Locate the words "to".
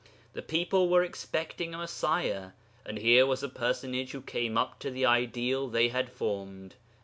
4.79-4.89